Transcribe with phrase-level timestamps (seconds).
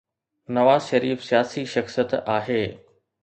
[0.49, 2.77] نواز شريف سياسي شخصيت آهي.